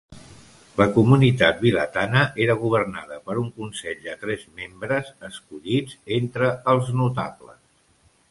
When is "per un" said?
3.27-3.51